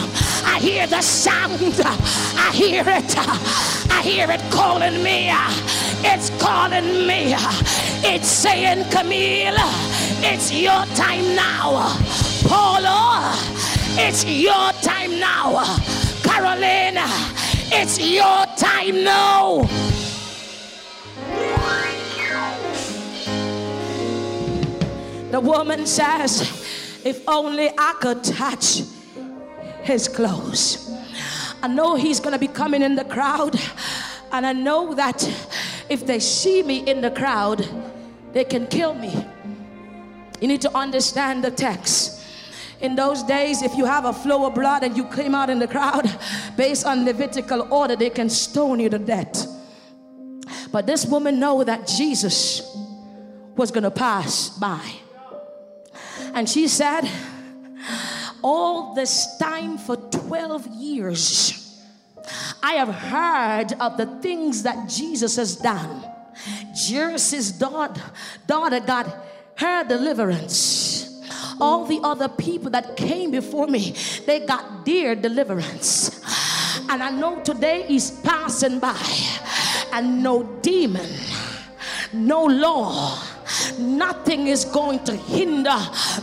[0.44, 1.82] I hear the sound.
[1.84, 3.16] I hear it.
[3.92, 5.30] I hear it calling me.
[6.04, 7.36] It's calling me.
[8.02, 9.56] It's saying, Camille,
[10.24, 11.98] it's your time now.
[12.48, 13.34] Paulo,
[13.98, 15.66] it's your time now.
[16.24, 17.06] Carolina,
[17.72, 19.68] it's your time now.
[25.32, 26.59] The woman says,
[27.04, 28.84] If only I could touch
[29.82, 30.92] his clothes.
[31.62, 33.60] I know he's going to be coming in the crowd,
[34.32, 35.24] and I know that
[35.90, 37.68] if they see me in the crowd,
[38.34, 39.26] they can kill me.
[40.40, 42.24] You need to understand the text.
[42.80, 45.60] In those days, if you have a flow of blood and you came out in
[45.60, 46.10] the crowd,
[46.56, 49.48] based on Levitical order, they can stone you to death.
[50.72, 52.62] But this woman know that Jesus
[53.58, 54.82] was going to pass by.
[56.34, 57.10] And she said,
[58.42, 61.84] All this time for 12 years,
[62.62, 66.04] I have heard of the things that Jesus has done.
[66.76, 68.02] Jairus' daughter,
[68.48, 69.08] daughter got
[69.56, 71.22] her deliverance.
[71.60, 73.94] All the other people that came before me,
[74.26, 76.22] they got their deliverance.
[76.90, 78.98] And I know today is passing by,
[79.92, 81.10] and no demon,
[82.14, 83.22] no law,
[83.78, 85.78] nothing is going to hinder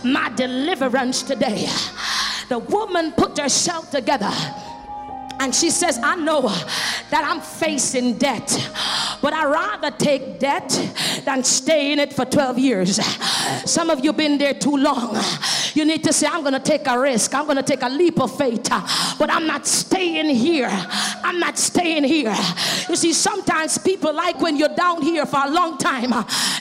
[0.04, 1.66] my deliverance today.
[2.48, 4.30] The woman put herself together
[5.38, 8.50] and she says, I know that I'm facing debt,
[9.22, 10.68] but I rather take debt
[11.24, 13.00] than stay in it for 12 years.
[13.64, 15.16] Some of you been there too long.
[15.74, 17.34] You need to say, I'm going to take a risk.
[17.34, 18.68] I'm going to take a leap of faith,
[19.18, 20.70] but I'm not staying here.
[20.70, 22.34] I'm not staying here.
[22.88, 26.12] You see, sometimes people like when you're down here for a long time,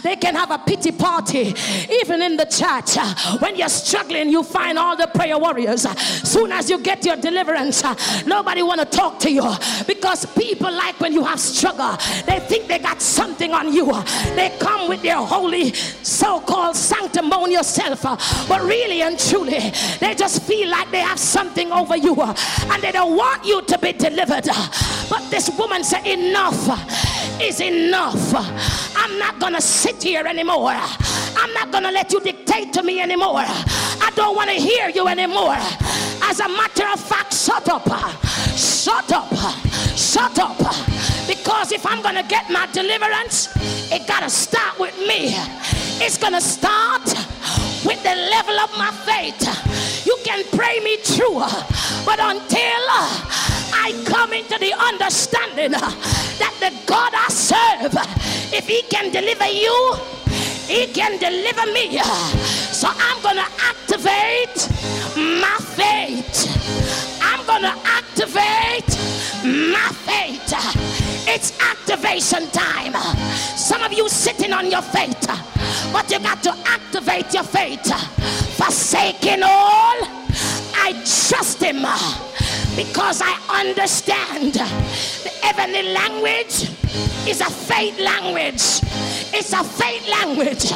[0.03, 1.53] they can have a pity party,
[2.01, 2.97] even in the church.
[3.41, 5.83] When you're struggling, you find all the prayer warriors.
[6.27, 7.83] Soon as you get your deliverance,
[8.25, 9.49] nobody want to talk to you
[9.87, 13.91] because people like when you have struggle, they think they got something on you.
[14.35, 18.01] They come with their holy so-called sanctimonious self,
[18.47, 22.91] but really and truly, they just feel like they have something over you and they
[22.91, 24.47] don't want you to be delivered.
[25.09, 28.33] But this woman said, Enough is enough.
[28.95, 30.75] I'm not gonna sit here anymore.
[31.37, 33.43] I'm not gonna let you dictate to me anymore.
[33.45, 35.57] I don't want to hear you anymore.
[36.27, 37.87] As a matter of fact, shut up.
[38.57, 39.31] Shut up.
[39.95, 40.57] Shut up.
[41.27, 43.49] Because if I'm going to get my deliverance,
[43.91, 45.35] it got to start with me.
[46.03, 47.05] It's going to start
[47.85, 49.41] with the level of my faith.
[50.05, 51.39] You can pray me through,
[52.05, 52.83] but until
[53.77, 57.93] I come into the understanding that the God I serve,
[58.53, 59.95] if He can deliver you,
[60.67, 61.99] He can deliver me.
[62.73, 66.47] So I'm going to activate my faith.
[67.21, 68.89] I'm going to activate
[69.43, 70.53] my faith.
[71.27, 72.93] It's activation time.
[73.57, 75.27] Some of you sitting on your faith,
[75.91, 77.85] but you got to activate your faith.
[78.57, 79.97] Forsaking all,
[80.77, 81.81] I trust Him
[82.75, 86.69] because I understand the heavenly language
[87.27, 88.81] is a faith language.
[89.33, 90.71] It's a faith language.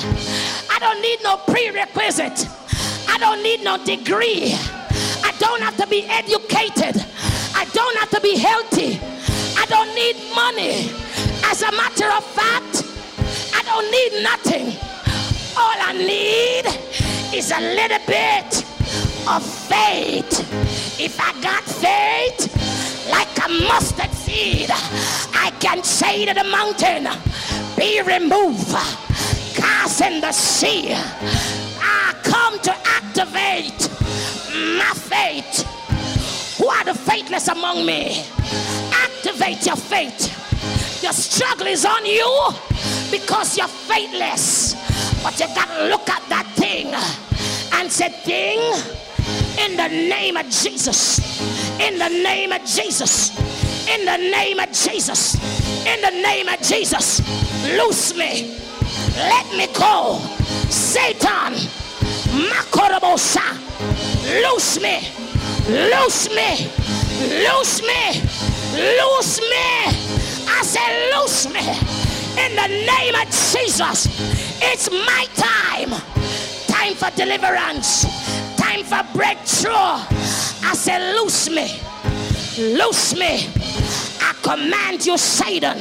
[0.70, 2.48] I don't need no prerequisite.
[3.20, 4.54] I don't need no degree.
[4.54, 7.04] I don't have to be educated.
[7.54, 8.98] I don't have to be healthy.
[9.60, 10.90] I don't need money.
[11.44, 12.86] As a matter of fact,
[13.54, 14.68] I don't need nothing.
[15.58, 16.66] All I need
[17.38, 18.64] is a little bit
[19.28, 20.40] of faith.
[20.98, 22.48] If I got faith,
[23.12, 27.10] like a mustard seed, I can say to the mountain,
[27.76, 28.72] Be removed,
[29.56, 30.94] cast in the sea.
[31.82, 32.39] I come
[33.20, 33.90] activate
[34.78, 35.66] my faith.
[36.58, 38.24] Who are the faithless among me?
[38.94, 41.04] Activate your faith.
[41.04, 42.50] Your struggle is on you
[43.12, 44.76] because you're faithless.
[45.22, 46.94] But you gotta look at that thing
[47.74, 48.60] and say, Thing,
[49.60, 51.42] in the name of Jesus,
[51.80, 53.38] in the name of Jesus,
[53.90, 55.36] in the name of Jesus,
[55.86, 57.20] in the name of Jesus,
[57.76, 58.58] loose me,
[59.18, 60.20] let me go.
[60.70, 61.56] Satan,
[62.48, 63.44] Makorobosa,
[64.42, 65.08] loose me,
[65.68, 66.70] loose me,
[67.44, 68.22] loose me,
[68.74, 69.68] loose me.
[70.52, 71.60] I say, loose me
[72.44, 74.08] in the name of Jesus.
[74.62, 75.90] It's my time,
[76.68, 78.06] time for deliverance
[78.70, 79.72] time for breakthrough.
[79.74, 81.80] I say, loose me.
[82.78, 83.50] Loose me.
[84.22, 85.78] I command you, Satan,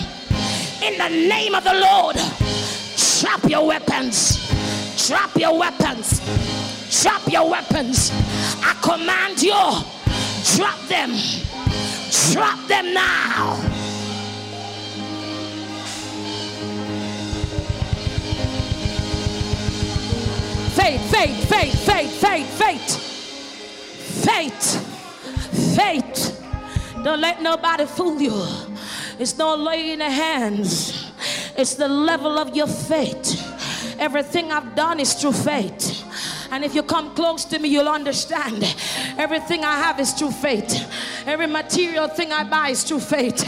[0.82, 2.16] in the name of the Lord,
[3.20, 4.38] drop your weapons.
[5.06, 6.20] Drop your weapons.
[7.02, 8.10] Drop your weapons.
[8.62, 9.52] I command you,
[10.56, 11.14] drop them.
[12.32, 13.78] Drop them now.
[20.78, 22.96] faith, faith, faith, faith, faith, faith,
[24.24, 27.02] faith, faith.
[27.02, 28.46] Don't let nobody fool you.
[29.18, 31.10] It's not laying of hands.
[31.56, 33.47] It's the level of your faith.
[33.98, 35.97] Everything I've done is through faith.
[36.50, 38.62] And if you come close to me, you'll understand.
[39.18, 40.90] Everything I have is through faith.
[41.26, 43.46] Every material thing I buy is through faith.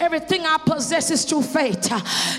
[0.00, 1.88] Everything I possess is through faith.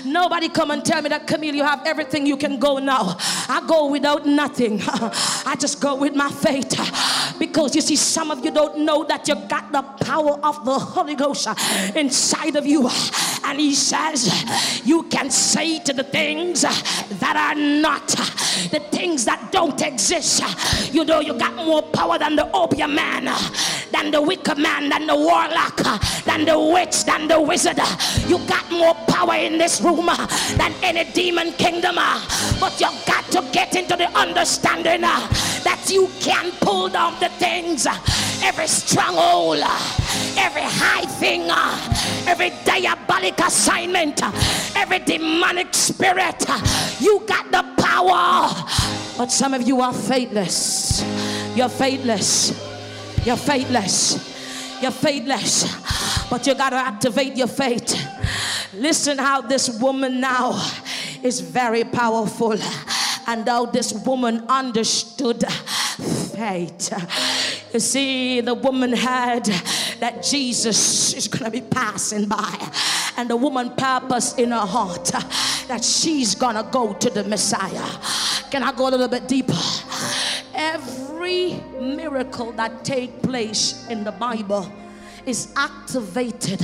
[0.04, 3.16] Nobody come and tell me that Camille, you have everything you can go now.
[3.48, 4.80] I go without nothing.
[4.86, 6.76] I just go with my faith.
[7.38, 10.78] Because you see, some of you don't know that you got the power of the
[10.78, 11.48] Holy Ghost
[11.96, 12.88] inside of you.
[13.44, 19.50] And he says, You can say to the things that are not, the things that
[19.50, 20.42] don't exist exist.
[20.92, 23.24] You know, you got more power than the opium man,
[23.92, 25.76] than the wicked man, than the warlock,
[26.24, 27.78] than the witch, than the wizard.
[28.26, 30.06] You got more power in this room
[30.56, 31.96] than any demon kingdom.
[32.58, 37.86] But you got to get into the understanding that you can pull down the things,
[38.42, 39.58] every stronghold,
[40.36, 41.48] every high thing,
[42.26, 44.20] every diabolic assignment,
[44.76, 46.44] every demonic spirit.
[47.00, 49.01] You got the power.
[49.16, 51.02] But some of you are faithless.
[51.54, 52.50] You're faithless.
[53.24, 54.80] You're faithless.
[54.82, 56.28] You're faithless.
[56.28, 57.94] But you got to activate your faith.
[58.74, 60.52] Listen how this woman now
[61.22, 62.56] is very powerful.
[63.26, 65.44] And how this woman understood
[66.34, 66.92] faith.
[67.72, 69.44] You see, the woman had
[70.00, 72.70] that Jesus is going to be passing by.
[73.16, 75.20] And the woman purpose in her heart uh,
[75.68, 77.86] that she's to go to the Messiah.
[78.50, 79.58] Can I go a little bit deeper?
[80.54, 84.70] Every miracle that take place in the Bible
[85.26, 86.60] is activated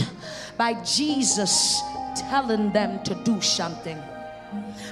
[0.57, 1.81] by Jesus
[2.17, 3.99] telling them to do something.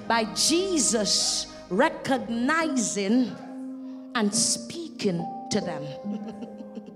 [0.06, 3.34] By Jesus recognizing
[4.14, 5.84] and speaking to them.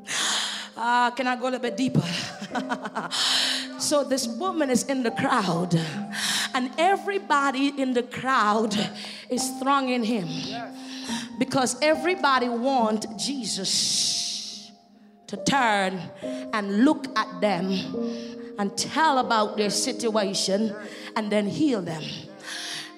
[0.80, 2.00] Uh, can I go a little bit deeper?
[3.78, 5.78] so this woman is in the crowd,
[6.54, 8.74] and everybody in the crowd
[9.28, 10.26] is thronging him
[11.38, 14.72] because everybody want Jesus
[15.26, 16.00] to turn
[16.54, 17.70] and look at them
[18.58, 20.74] and tell about their situation
[21.14, 22.02] and then heal them.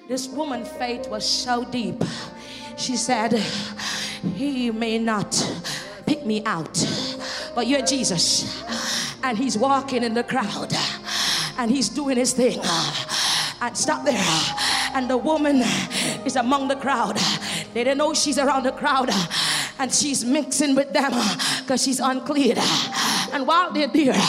[0.07, 2.01] This woman's faith was so deep.
[2.77, 3.33] She said,
[4.35, 5.31] he may not
[6.05, 6.75] pick me out,
[7.55, 8.63] but you're Jesus.
[9.23, 10.73] And he's walking in the crowd
[11.57, 12.59] and he's doing his thing.
[13.61, 14.23] And stop there.
[14.93, 15.61] And the woman
[16.25, 17.17] is among the crowd.
[17.73, 19.09] They don't know she's around the crowd
[19.79, 21.11] and she's mixing with them
[21.61, 22.57] because she's unclean.
[23.31, 24.21] And while they're there,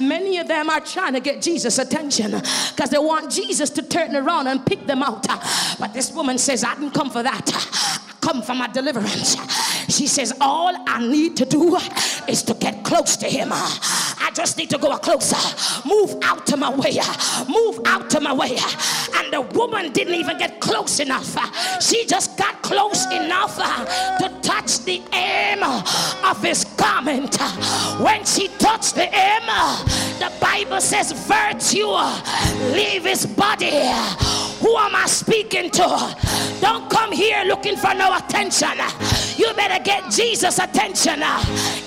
[0.00, 4.16] many of them are trying to get Jesus' attention because they want Jesus to turn
[4.16, 5.26] around and pick them out.
[5.78, 7.50] But this woman says, I didn't come for that.
[7.52, 9.36] I come for my deliverance.
[9.96, 11.78] She says, All I need to do
[12.28, 13.48] is to get close to him.
[13.50, 15.38] I just need to go closer.
[15.88, 17.00] Move out to my way.
[17.48, 18.58] Move out to my way.
[19.14, 21.34] And the woman didn't even get close enough.
[21.82, 27.40] She just got close enough to touch the hem of his garment.
[27.98, 29.46] When she touched the hem,
[30.18, 31.86] the Bible says, Virtue
[32.74, 33.70] leave his body.
[34.66, 36.16] Who am I speaking to?
[36.60, 38.76] Don't come here looking for no attention.
[39.36, 41.20] You better get Jesus' attention.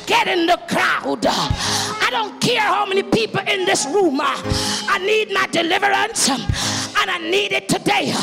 [0.06, 1.26] Get in the crowd.
[1.28, 4.22] I don't care how many people in this room.
[4.22, 8.16] I need my deliverance and I need it today.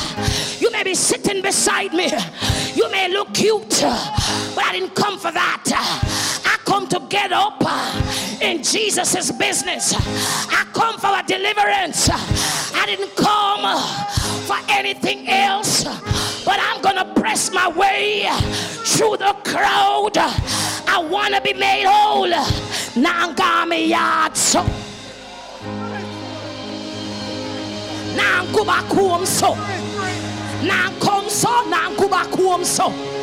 [0.58, 2.10] You may be sitting beside me.
[2.74, 3.82] You may look cute,
[4.54, 5.64] but I didn't come for that.
[6.46, 7.60] I come to get up
[8.40, 9.92] in Jesus' business.
[9.94, 12.08] I come for a deliverance.
[12.08, 15.82] I didn't come for anything else,
[16.44, 18.28] but I'm going to press my way
[18.84, 20.16] through the crowd.
[20.16, 22.30] I want to be made whole.
[22.94, 24.62] Nangami yatso.
[28.16, 29.56] Nankubakuomso.
[30.62, 31.52] Nankomso.
[31.72, 33.15] Nankubakuomso.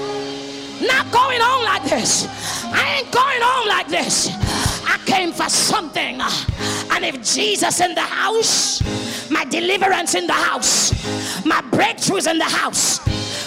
[0.87, 2.27] Not going on like this.
[2.65, 4.29] I ain't going on like this.
[4.85, 6.19] I came for something.
[6.91, 8.81] And if Jesus in the house,
[9.29, 10.91] my deliverance in the house,
[11.45, 12.99] my breakthroughs in the house,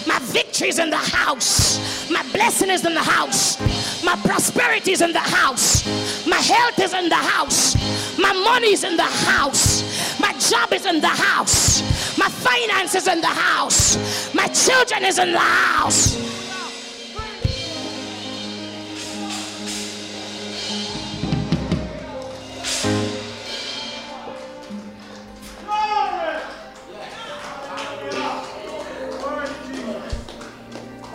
[0.07, 3.61] my victories in the house, my blessing is in the house,
[4.05, 5.87] my prosperity is in the house,
[6.27, 7.75] my health is in the house,
[8.19, 9.83] my money is in the house,
[10.21, 11.83] my job is in the house,
[12.19, 13.97] my finances in the house,
[14.35, 16.46] my children is in the house.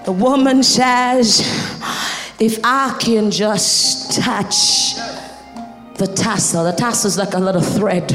[0.05, 1.41] The woman says,
[2.39, 4.95] if I can just touch
[5.97, 8.11] the tassel, the tassel is like a little thread.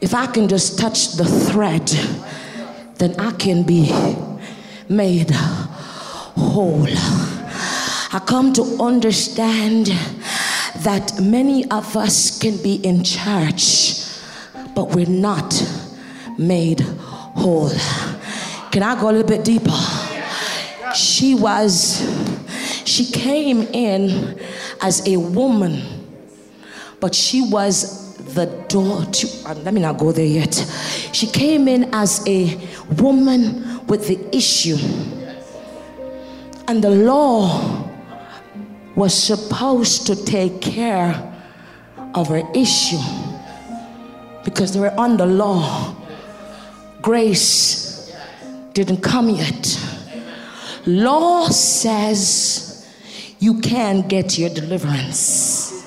[0.00, 1.86] If I can just touch the thread,
[2.94, 3.92] then I can be
[4.88, 6.86] made whole.
[6.88, 9.88] I come to understand
[10.78, 14.00] that many of us can be in church,
[14.74, 15.52] but we're not
[16.38, 17.70] made whole.
[18.70, 19.95] Can I go a little bit deeper?
[21.16, 22.02] She was,
[22.84, 24.38] she came in
[24.82, 25.82] as a woman,
[27.00, 29.26] but she was the daughter.
[29.46, 30.54] Um, let me not go there yet.
[31.12, 32.60] She came in as a
[32.98, 34.76] woman with the issue,
[36.68, 37.88] and the law
[38.94, 41.32] was supposed to take care
[42.14, 43.00] of her issue
[44.44, 45.96] because they were under law.
[47.00, 48.14] Grace
[48.74, 49.95] didn't come yet.
[50.86, 52.86] Law says
[53.40, 55.84] you can get your deliverance.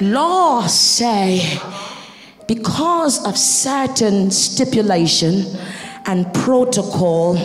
[0.00, 1.58] Law say
[2.46, 5.44] because of certain stipulation
[6.06, 7.36] and protocol,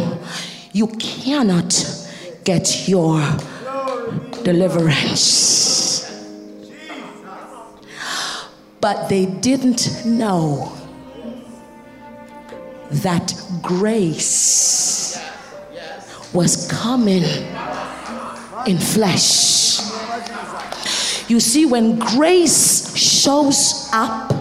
[0.71, 1.73] you cannot
[2.43, 3.19] get your
[4.43, 6.09] deliverance.
[8.79, 10.71] But they didn't know
[13.01, 15.19] that grace
[16.33, 17.23] was coming
[18.65, 19.79] in flesh.
[21.29, 24.31] You see, when grace shows up,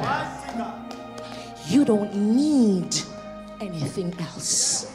[1.69, 2.95] you don't need
[3.61, 4.93] anything else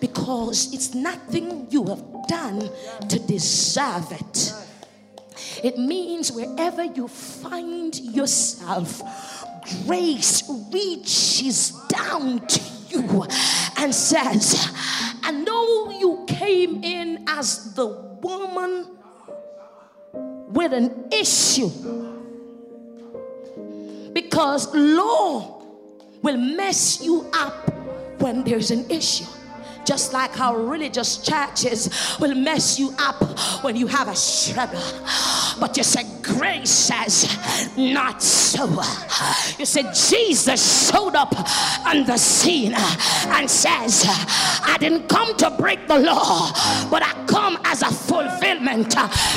[0.00, 2.68] because it's nothing you have done
[3.08, 4.54] to deserve it.
[5.62, 9.00] It means wherever you find yourself,
[9.86, 10.42] grace
[10.72, 13.26] reaches down to you
[13.76, 14.70] and says,
[15.22, 18.88] I know you came in as the woman
[20.48, 21.70] with an issue
[24.12, 25.62] because law
[26.22, 27.70] will mess you up
[28.20, 29.24] when there's an issue.
[29.84, 33.22] Just like how religious churches will mess you up
[33.64, 34.82] when you have a struggle.
[35.60, 37.28] But you said, Grace says,
[37.76, 38.66] not so.
[39.58, 41.34] You said, Jesus showed up
[41.86, 46.52] on the scene and says, I didn't come to break the law,
[46.90, 48.94] but I come as a fulfillment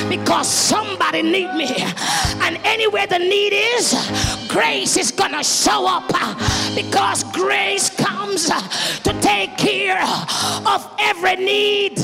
[0.09, 1.75] because somebody need me.
[2.41, 3.93] And anywhere the need is,
[4.47, 6.07] grace is gonna show up
[6.75, 7.89] because grace
[8.35, 10.01] comes to take care
[10.65, 11.99] of every need.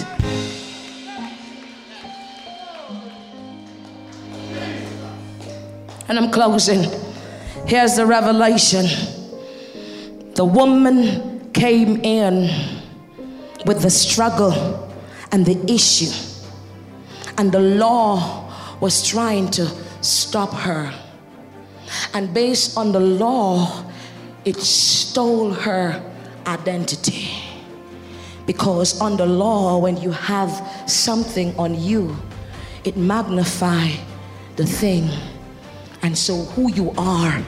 [6.07, 6.89] And I'm closing.
[7.65, 8.85] Here's the revelation.
[10.35, 12.49] The woman came in
[13.65, 14.89] with the struggle
[15.31, 16.11] and the issue,
[17.37, 19.65] and the law was trying to
[20.01, 20.93] stop her.
[22.13, 23.85] And based on the law,
[24.43, 26.10] it stole her
[26.47, 27.29] identity.
[28.45, 30.51] Because under law, when you have
[30.89, 32.15] something on you,
[32.83, 33.89] it magnify
[34.55, 35.09] the thing.
[36.01, 37.41] And so who you are,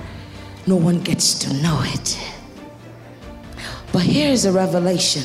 [0.68, 2.20] no one gets to know it.
[3.92, 5.24] But here's a revelation.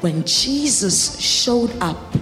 [0.00, 2.14] When Jesus showed up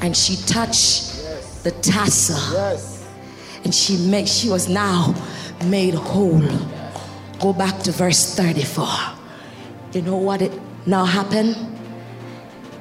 [0.00, 1.62] and she touched yes.
[1.62, 3.06] the tassel, yes.
[3.64, 5.14] and she made she was now
[5.66, 6.40] made whole.
[7.40, 8.86] Go back to verse 34.
[9.92, 10.52] You know what it
[10.86, 11.56] now happened?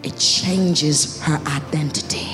[0.04, 2.28] It changes her identity.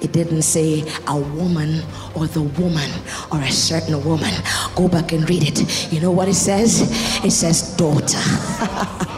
[0.00, 1.82] It didn't say a woman
[2.14, 2.90] or the woman
[3.32, 4.32] or a certain woman.
[4.76, 5.92] Go back and read it.
[5.92, 6.82] You know what it says?
[7.24, 8.18] It says daughter.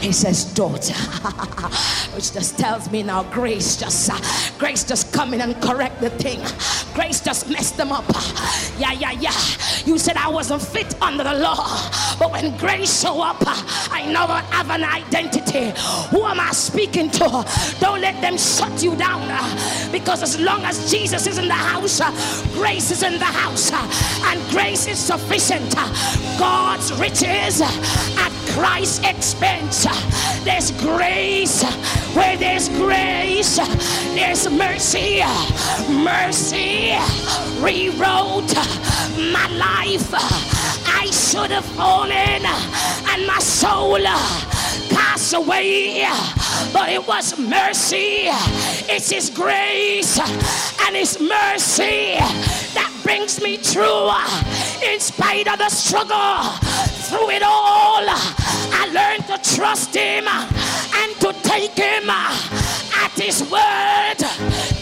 [0.00, 0.94] He says, daughter,
[2.16, 4.18] which just tells me now grace just uh,
[4.58, 6.40] grace just come in and correct the thing.
[6.94, 8.04] Grace just messed them up.
[8.78, 9.38] Yeah, yeah, yeah.
[9.84, 11.66] You said I wasn't fit under the law,
[12.18, 13.54] but when grace show up, uh,
[13.90, 15.72] I now have an identity.
[16.08, 17.44] Who am I speaking to?
[17.80, 21.54] Don't let them shut you down, uh, because as long as Jesus is in the
[21.54, 22.10] house, uh,
[22.54, 23.70] grace is in the house,
[24.24, 25.74] and grace is sufficient.
[26.38, 27.60] God's riches
[28.56, 29.86] Christ's expense.
[30.42, 31.62] There's grace.
[32.16, 33.58] Where there's grace,
[34.14, 35.20] there's mercy.
[35.90, 36.94] Mercy
[37.60, 38.54] rewrote
[39.34, 40.08] my life.
[40.88, 43.98] I should have fallen and my soul
[44.88, 46.08] passed away.
[46.72, 48.30] But it was mercy.
[48.88, 50.18] It's His grace
[50.86, 52.16] and His mercy
[52.72, 54.10] that brings me through
[54.82, 56.75] in spite of the struggle.
[57.08, 64.18] Through it all, I learned to trust Him and to take Him at His word.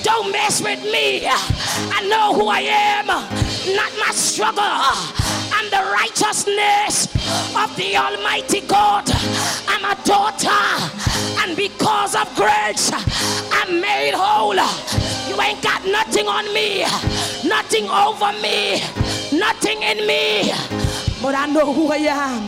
[0.02, 1.26] Don't mess with me.
[1.26, 7.12] I know who I am, not my struggle and the righteousness
[7.54, 9.04] of the Almighty God.
[9.68, 10.48] I'm a daughter,
[11.42, 12.90] and because of grace,
[13.52, 14.54] I'm made whole.
[14.54, 16.84] You ain't got nothing on me,
[17.46, 18.80] nothing over me,
[19.38, 20.52] nothing in me,
[21.24, 22.42] but I know who I am.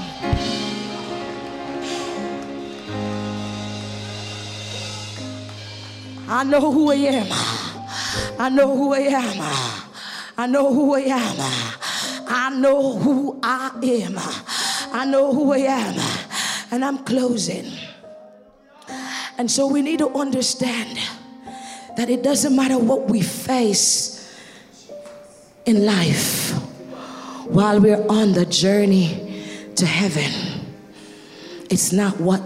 [6.28, 7.26] I know who I am.
[8.38, 9.40] I know who I am.
[10.36, 11.36] I know who I am.
[12.28, 14.18] I know who I am.
[14.92, 15.94] I know who I am.
[16.70, 17.72] And I'm closing.
[19.38, 20.98] And so we need to understand
[21.96, 24.36] that it doesn't matter what we face
[25.64, 26.45] in life
[27.48, 29.42] while we're on the journey
[29.76, 30.30] to heaven.
[31.70, 32.42] It's not what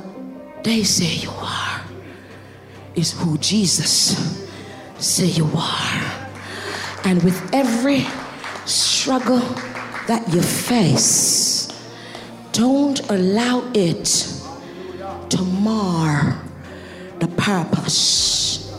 [0.64, 1.80] they say you are,
[2.94, 4.46] it's who Jesus
[4.98, 6.28] say you are.
[7.04, 8.06] And with every
[8.66, 9.40] struggle
[10.06, 11.68] that you face,
[12.52, 14.04] don't allow it
[15.30, 16.42] to mar
[17.20, 18.74] the purpose.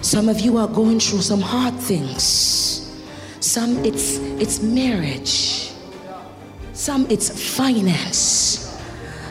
[0.00, 2.65] Some of you are going through some hard things.
[3.56, 5.72] Some it's it's marriage.
[6.74, 8.78] Some it's finance.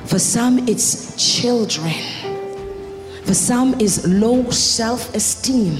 [0.05, 1.93] For some it's children.
[3.23, 5.77] For some is low self-esteem.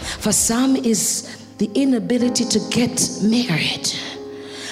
[0.00, 3.86] For some is the inability to get married.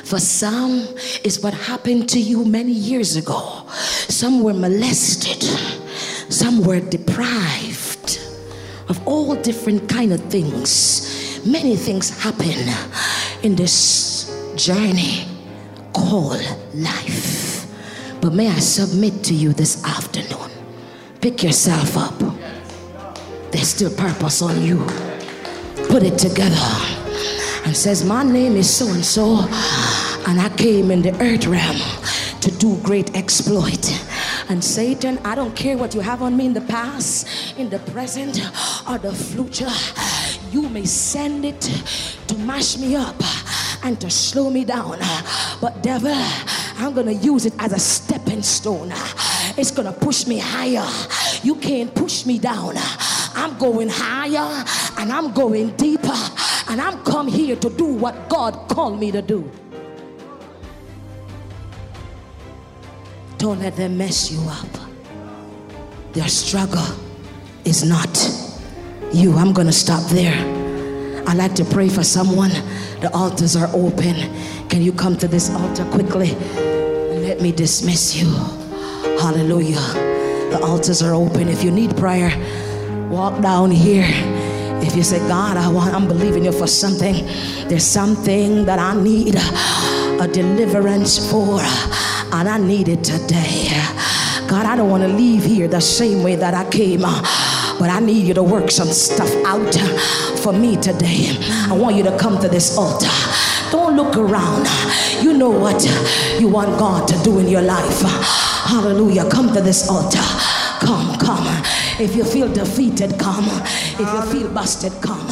[0.03, 0.89] For some,
[1.23, 3.67] is what happened to you many years ago.
[4.09, 5.43] Some were molested,
[6.33, 8.21] some were deprived
[8.89, 11.06] of all different kind of things.
[11.47, 12.69] Many things happen
[13.45, 15.27] in this journey
[15.93, 16.43] called
[16.75, 17.67] life.
[18.21, 20.51] But may I submit to you this afternoon?
[21.21, 22.19] Pick yourself up.
[23.53, 24.85] There's still purpose on you.
[25.89, 26.57] Put it together
[27.65, 29.47] and says, My name is so and so,
[30.27, 31.77] and I came in the earth realm
[32.41, 33.87] to do great exploit.
[34.49, 37.79] And Satan, I don't care what you have on me in the past, in the
[37.79, 38.41] present,
[38.89, 39.71] or the future.
[40.51, 41.61] You may send it
[42.29, 43.17] to mash me up
[43.83, 44.99] and to slow me down.
[45.61, 46.15] But, devil,
[46.79, 48.93] I'm going to use it as a stepping stone.
[49.57, 50.87] It's going to push me higher.
[51.43, 52.75] You can't push me down.
[53.35, 54.65] I'm going higher
[54.99, 56.17] and I'm going deeper.
[56.69, 59.51] And I'm come here to do what God called me to do.
[63.39, 64.67] Don't let them mess you up.
[66.13, 66.87] Their struggle
[67.65, 68.36] is not
[69.13, 69.35] you.
[69.37, 70.35] I'm going to stop there.
[71.27, 72.51] I'd like to pray for someone.
[73.01, 74.15] The altars are open.
[74.69, 76.33] Can you come to this altar quickly?
[76.35, 78.29] Let me dismiss you.
[79.21, 79.81] Hallelujah.
[80.51, 81.49] The altars are open.
[81.49, 82.31] If you need prayer,
[83.11, 84.07] walk down here.
[84.83, 87.27] If you say, God, I want, I'm believing you for something.
[87.69, 93.69] There's something that I need a deliverance for and I need it today.
[94.49, 97.01] God, I don't want to leave here the same way that I came,
[97.79, 99.75] but I need you to work some stuff out
[100.41, 101.37] for me today.
[101.69, 103.11] I want you to come to this altar.
[103.71, 104.67] Don't look around.
[105.23, 105.85] You know what
[106.41, 108.03] you want God to do in your life.
[108.03, 109.29] Hallelujah.
[109.31, 110.23] Come to this altar.
[110.81, 111.47] Come, come.
[111.99, 113.47] If you feel defeated, come.
[113.99, 115.27] If you feel busted, come.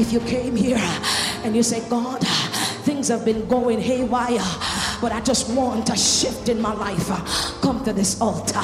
[0.00, 0.80] If you came here
[1.44, 2.20] and you say, God,
[2.84, 4.40] things have been going haywire
[5.02, 7.08] but I just want a shift in my life.
[7.60, 8.62] Come to this altar.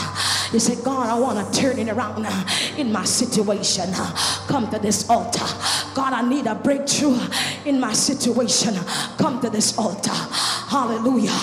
[0.52, 2.26] You say, God, I want to turn it around
[2.78, 3.92] in my situation.
[4.46, 5.44] Come to this altar.
[5.94, 7.18] God, I need a breakthrough
[7.66, 8.74] in my situation.
[9.18, 10.10] Come to this altar.
[10.10, 11.38] Hallelujah.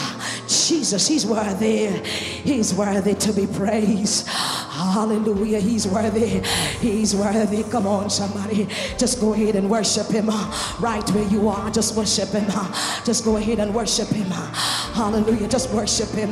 [0.48, 1.88] Jesus, He's worthy.
[1.88, 4.28] He's worthy to be praised.
[4.28, 5.60] Hallelujah.
[5.60, 6.42] He's worthy.
[6.80, 7.64] He's worthy.
[7.64, 8.68] Come on, somebody.
[8.98, 11.70] Just go ahead and worship him uh, right where you are.
[11.72, 12.46] Just worship him.
[12.50, 14.28] Uh, just go ahead and worship him.
[14.32, 14.54] Uh,
[14.94, 15.48] hallelujah.
[15.48, 16.32] Just worship him.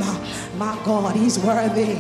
[0.58, 1.98] My God, he's worthy.